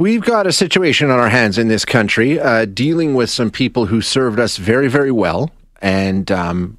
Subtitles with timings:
[0.00, 3.84] We've got a situation on our hands in this country uh, dealing with some people
[3.84, 5.50] who served us very, very well.
[5.82, 6.78] And um,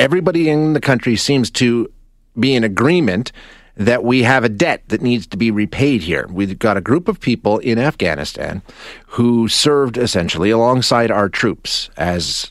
[0.00, 1.88] everybody in the country seems to
[2.36, 3.30] be in agreement
[3.76, 6.26] that we have a debt that needs to be repaid here.
[6.28, 8.62] We've got a group of people in Afghanistan
[9.10, 12.50] who served essentially alongside our troops as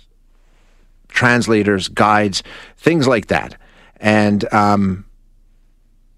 [1.10, 2.42] translators, guides,
[2.78, 3.58] things like that.
[3.98, 5.04] And um,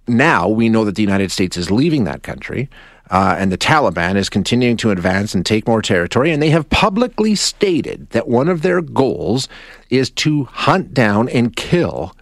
[0.08, 2.70] now we know that the United States is leaving that country.
[3.10, 6.32] Uh, and the Taliban is continuing to advance and take more territory.
[6.32, 9.48] And they have publicly stated that one of their goals
[9.90, 12.16] is to hunt down and kill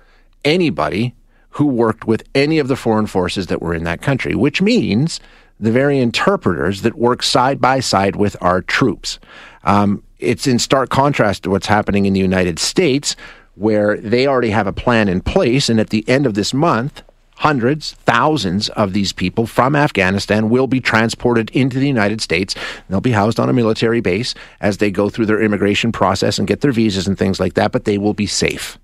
[0.44, 1.16] anybody
[1.52, 5.20] who worked with any of the foreign forces that were in that country, which means
[5.60, 9.20] the very interpreters that work side by side with our troops.
[9.64, 13.16] Um, it's in stark contrast to what's happening in the United States,
[13.56, 15.70] where they already have a plan in place.
[15.70, 17.04] And at the end of this month,
[17.36, 22.56] hundreds, thousands of these people from Afghanistan will be transported into the United States.
[22.90, 26.48] They'll be housed on a military base as they go through their immigration process and
[26.48, 28.78] get their visas and things like that, but they will be safe.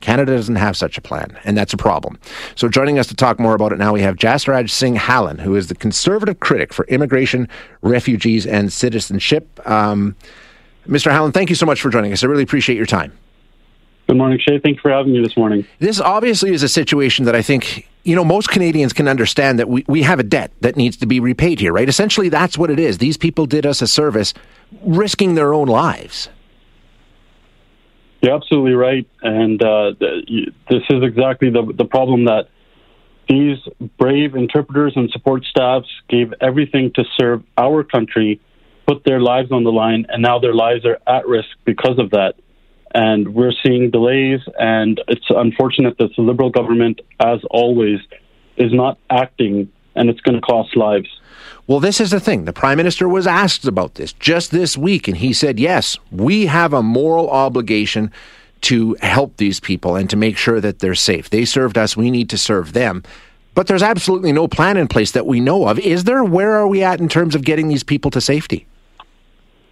[0.00, 2.18] Canada doesn't have such a plan, and that's a problem.
[2.56, 5.54] So, joining us to talk more about it now, we have Jasraj Singh Hallan, who
[5.54, 7.48] is the conservative critic for immigration,
[7.82, 9.60] refugees, and citizenship.
[9.64, 10.16] Um,
[10.88, 11.12] Mr.
[11.12, 12.24] Hallan, thank you so much for joining us.
[12.24, 13.12] I really appreciate your time.
[14.08, 14.58] Good morning, Shay.
[14.58, 15.66] Thank you for having me this morning.
[15.78, 19.68] This obviously is a situation that I think, you know, most Canadians can understand that
[19.68, 21.88] we, we have a debt that needs to be repaid here, right?
[21.88, 22.98] Essentially, that's what it is.
[22.98, 24.34] These people did us a service,
[24.82, 26.28] risking their own lives.
[28.20, 29.08] You're absolutely right.
[29.22, 32.48] And uh, this is exactly the, the problem that
[33.28, 33.58] these
[33.98, 38.40] brave interpreters and support staffs gave everything to serve our country,
[38.86, 42.10] put their lives on the line, and now their lives are at risk because of
[42.10, 42.34] that
[42.94, 44.40] and we're seeing delays.
[44.58, 48.00] And it's unfortunate that the Liberal government, as always,
[48.56, 51.08] is not acting, and it's going to cost lives.
[51.66, 52.44] Well, this is the thing.
[52.44, 56.46] The Prime Minister was asked about this just this week, and he said, yes, we
[56.46, 58.10] have a moral obligation
[58.62, 61.30] to help these people and to make sure that they're safe.
[61.30, 63.02] They served us, we need to serve them.
[63.54, 65.78] But there's absolutely no plan in place that we know of.
[65.78, 66.24] Is there?
[66.24, 68.66] Where are we at in terms of getting these people to safety?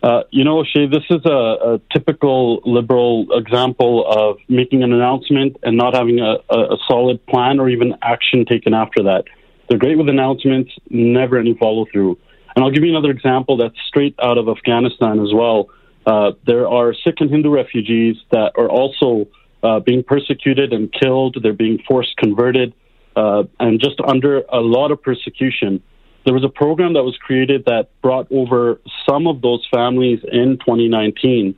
[0.03, 5.59] Uh, you know, Shay, this is a, a, typical liberal example of making an announcement
[5.63, 9.25] and not having a, a, solid plan or even action taken after that.
[9.69, 12.17] They're great with announcements, never any follow through.
[12.57, 15.69] And I'll give you another example that's straight out of Afghanistan as well.
[16.07, 19.29] Uh, there are Sikh and Hindu refugees that are also
[19.63, 21.37] uh, being persecuted and killed.
[21.43, 22.73] They're being forced converted
[23.17, 25.83] uh, and just under a lot of persecution
[26.25, 30.59] there was a program that was created that brought over some of those families in
[30.59, 31.55] 2019.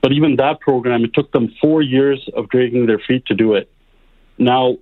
[0.00, 3.54] But even that program, it took them four years of dragging their feet to do
[3.54, 3.70] it.
[4.38, 4.78] Now,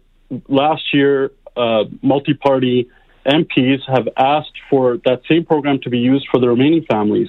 [0.48, 2.88] last year, uh, multi party
[3.26, 7.28] MPs have asked for that same program to be used for the remaining families.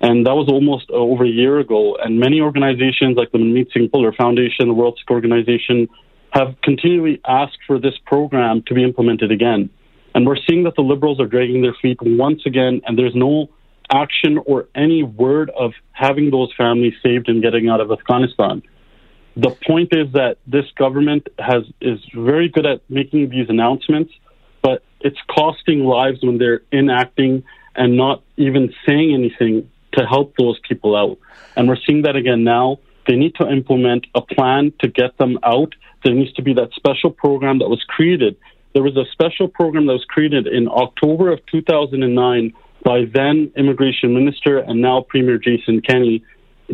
[0.00, 1.96] And that was almost over a year ago.
[1.96, 5.88] And many organizations like the Manmeet Singh Bhullar Foundation, the World Sikh Organization,
[6.30, 9.70] have continually asked for this program to be implemented again.
[10.18, 13.50] And we're seeing that the Liberals are dragging their feet once again, and there's no
[13.88, 18.64] action or any word of having those families saved and getting out of Afghanistan.
[19.36, 24.12] The point is that this government has is very good at making these announcements,
[24.60, 27.44] but it's costing lives when they're enacting
[27.76, 31.16] and not even saying anything to help those people out.
[31.54, 32.80] And we're seeing that again now.
[33.06, 35.76] They need to implement a plan to get them out.
[36.02, 38.36] There needs to be that special program that was created
[38.78, 42.52] there was a special program that was created in October of 2009
[42.84, 46.22] by then Immigration Minister and now Premier Jason Kenney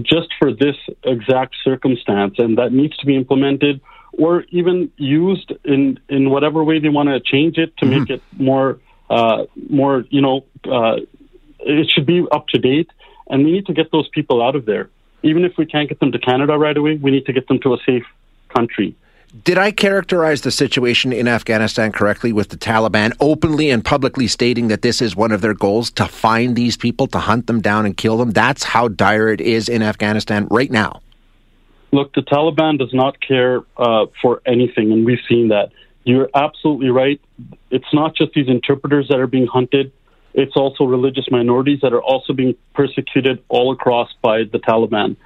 [0.03, 3.81] just for this exact circumstance, and that needs to be implemented
[4.13, 8.01] or even used in, in whatever way they want to change it to mm-hmm.
[8.01, 10.97] make it more uh, more you know uh,
[11.61, 12.91] it should be up to date,
[13.31, 14.91] and we need to get those people out of there.
[15.23, 17.61] Even if we can't get them to Canada right away, we need to get them
[17.61, 18.05] to a safe
[18.55, 18.95] country.
[19.43, 24.69] Did I characterize the situation in Afghanistan correctly with the Taliban openly and publicly stating
[24.69, 27.85] that this is one of their goals to find these people, to hunt them down
[27.85, 28.31] and kill them?
[28.31, 31.01] That's how dire it is in Afghanistan right now.
[31.91, 35.73] Look, the Taliban does not care uh, for anything, and we've seen that.
[36.05, 37.21] You're absolutely right.
[37.73, 39.91] It's not just these interpreters that are being hunted,
[40.35, 45.17] it's also religious minorities that are also being persecuted all across by the Taliban.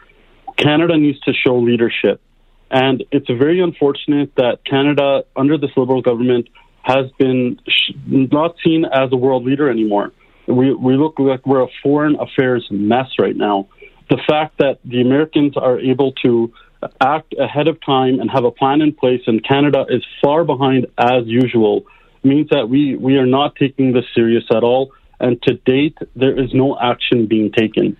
[0.56, 2.22] Canada needs to show leadership.
[2.70, 6.48] And it's very unfortunate that Canada, under this Liberal government,
[6.82, 10.12] has been sh- not seen as a world leader anymore.
[10.46, 13.68] We, we look like we're a foreign affairs mess right now.
[14.08, 16.52] The fact that the Americans are able to
[17.00, 20.86] act ahead of time and have a plan in place, and Canada is far behind
[20.96, 21.84] as usual,
[22.22, 24.92] means that we, we are not taking this serious at all.
[25.20, 27.96] And to date, there is no action being taken.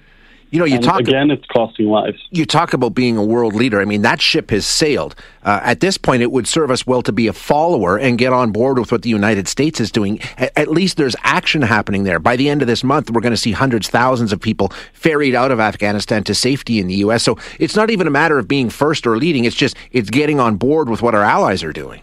[0.51, 1.31] You know, you and talk again.
[1.31, 2.19] It's costing lives.
[2.31, 3.81] You talk about being a world leader.
[3.81, 5.15] I mean, that ship has sailed.
[5.43, 8.33] Uh, at this point, it would serve us well to be a follower and get
[8.33, 10.21] on board with what the United States is doing.
[10.39, 12.19] At, at least there's action happening there.
[12.19, 15.35] By the end of this month, we're going to see hundreds, thousands of people ferried
[15.35, 17.23] out of Afghanistan to safety in the U.S.
[17.23, 19.45] So it's not even a matter of being first or leading.
[19.45, 22.03] It's just it's getting on board with what our allies are doing.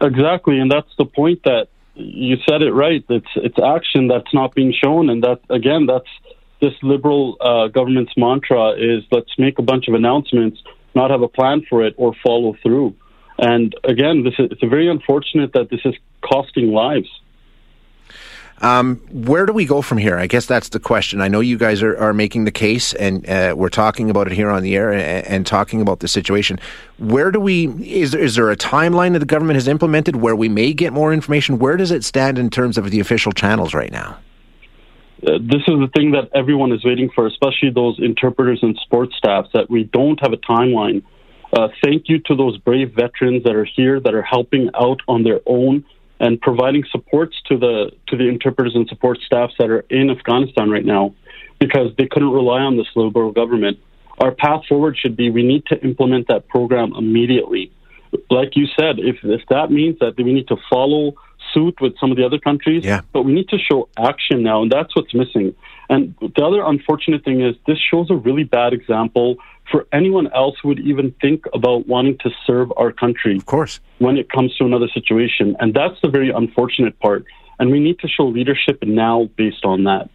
[0.00, 3.04] Exactly, and that's the point that you said it right.
[3.08, 6.08] It's it's action that's not being shown, and that again, that's
[6.60, 10.62] this liberal uh, government's mantra is let's make a bunch of announcements,
[10.94, 12.94] not have a plan for it, or follow through.
[13.38, 17.08] And again, this is, it's very unfortunate that this is costing lives.
[18.62, 20.16] Um, where do we go from here?
[20.16, 21.20] I guess that's the question.
[21.20, 24.32] I know you guys are, are making the case, and uh, we're talking about it
[24.32, 26.60] here on the air and, and, talking about the situation.
[26.98, 27.66] Where do we?
[27.84, 31.12] Is is there a timeline that the government has implemented where we may get more
[31.12, 31.58] information?
[31.58, 34.18] Where does it stand in terms of the official channels right now?
[35.26, 39.16] Uh, this is the thing that everyone is waiting for, especially those interpreters and sports
[39.16, 39.48] staffs.
[39.52, 41.02] That we don't have a timeline.
[41.52, 45.22] Uh, thank you to those brave veterans that are here that are helping out on
[45.22, 45.84] their own
[46.24, 50.70] and providing supports to the to the interpreters and support staffs that are in Afghanistan
[50.70, 51.14] right now
[51.58, 53.78] because they couldn't rely on this liberal government.
[54.20, 57.70] Our path forward should be we need to implement that program immediately.
[58.30, 61.12] Like you said, if if that means that we need to follow
[61.54, 63.00] suit with some of the other countries, yeah.
[63.12, 65.54] but we need to show action now, and that's what's missing.
[65.88, 69.36] And the other unfortunate thing is this shows a really bad example
[69.70, 73.36] for anyone else who would even think about wanting to serve our country.
[73.36, 73.80] Of course.
[73.98, 75.56] When it comes to another situation.
[75.60, 77.24] And that's the very unfortunate part.
[77.58, 80.10] And we need to show leadership now based on that.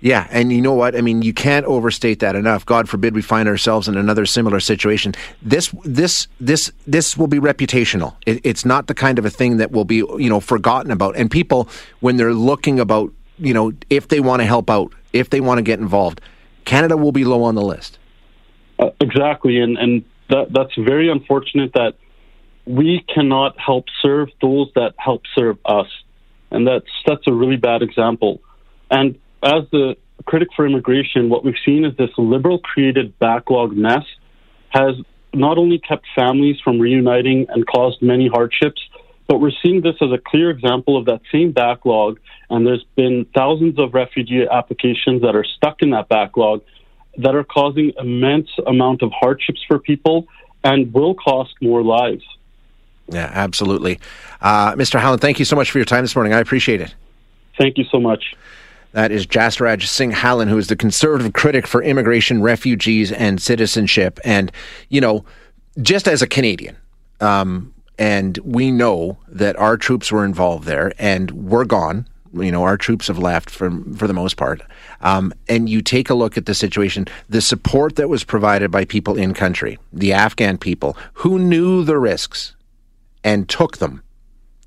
[0.00, 0.94] Yeah, and you know what?
[0.94, 2.66] I mean, you can't overstate that enough.
[2.66, 5.14] God forbid we find ourselves in another similar situation.
[5.40, 8.14] This, this, this, this will be reputational.
[8.26, 11.16] It, it's not the kind of a thing that will be, you know, forgotten about.
[11.16, 11.68] And people,
[12.00, 15.58] when they're looking about, you know, if they want to help out, if they want
[15.58, 16.20] to get involved,
[16.66, 17.98] Canada will be low on the list.
[18.78, 21.94] Uh, exactly, and and that that's very unfortunate that
[22.66, 25.86] we cannot help serve those that help serve us,
[26.50, 28.42] and that's that's a really bad example.
[28.90, 34.04] And as the critic for immigration, what we've seen is this liberal created backlog mess
[34.70, 34.96] has
[35.32, 38.80] not only kept families from reuniting and caused many hardships,
[39.28, 42.18] but we're seeing this as a clear example of that same backlog.
[42.50, 46.62] And there's been thousands of refugee applications that are stuck in that backlog
[47.18, 50.26] that are causing immense amount of hardships for people
[50.64, 52.24] and will cost more lives.
[53.08, 54.00] Yeah, absolutely.
[54.40, 55.00] Uh, Mr.
[55.00, 56.34] Hallan, thank you so much for your time this morning.
[56.34, 56.94] I appreciate it.
[57.58, 58.34] Thank you so much.
[58.96, 64.18] That is Jasraj Singh Hallan, who is the conservative critic for immigration, refugees, and citizenship.
[64.24, 64.50] And,
[64.88, 65.22] you know,
[65.82, 66.78] just as a Canadian,
[67.20, 72.64] um, and we know that our troops were involved there and we're gone you know,
[72.64, 74.60] our troops have left for for the most part.
[75.00, 78.84] Um, and you take a look at the situation, the support that was provided by
[78.84, 82.54] people in country, the Afghan people who knew the risks
[83.24, 84.02] and took them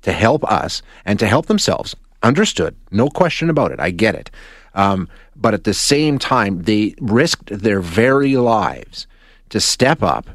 [0.02, 1.94] to help us and to help themselves.
[2.22, 3.80] Understood, no question about it.
[3.80, 4.30] I get it.
[4.74, 9.06] Um, but at the same time, they risked their very lives
[9.48, 10.30] to step up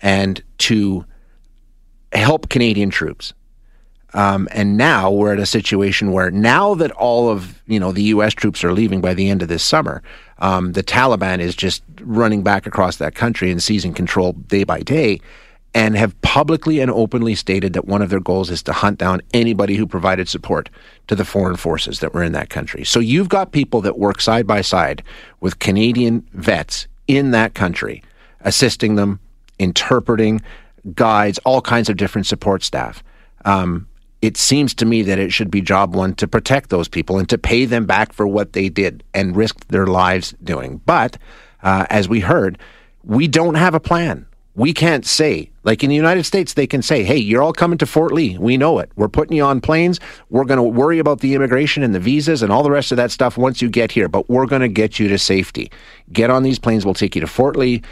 [0.00, 1.04] and to
[2.12, 3.32] help Canadian troops
[4.16, 8.04] um, and now we're at a situation where now that all of you know the
[8.04, 8.32] U.S.
[8.32, 10.02] troops are leaving by the end of this summer,
[10.38, 14.80] um, the Taliban is just running back across that country and seizing control day by
[14.80, 15.20] day,
[15.76, 19.20] and have publicly and openly stated that one of their goals is to hunt down
[19.34, 20.70] anybody who provided support
[21.06, 22.82] to the foreign forces that were in that country.
[22.82, 25.02] So you've got people that work side by side
[25.40, 28.02] with Canadian vets in that country,
[28.40, 29.20] assisting them,
[29.58, 30.40] interpreting,
[30.94, 33.04] guides, all kinds of different support staff.
[33.44, 33.86] Um,
[34.22, 37.28] it seems to me that it should be job one to protect those people and
[37.28, 40.80] to pay them back for what they did and risked their lives doing.
[40.86, 41.18] But
[41.62, 42.56] uh, as we heard,
[43.04, 44.24] we don't have a plan.
[44.56, 47.76] We can't say, like in the United States, they can say, hey, you're all coming
[47.76, 48.38] to Fort Lee.
[48.38, 48.90] We know it.
[48.96, 50.00] We're putting you on planes.
[50.30, 52.96] We're going to worry about the immigration and the visas and all the rest of
[52.96, 55.70] that stuff once you get here, but we're going to get you to safety.
[56.10, 56.86] Get on these planes.
[56.86, 57.82] We'll take you to Fort Lee.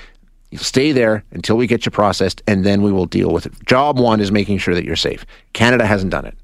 [0.50, 3.52] You'll stay there until we get you processed, and then we will deal with it.
[3.66, 5.26] Job one is making sure that you're safe.
[5.52, 6.38] Canada hasn't done it.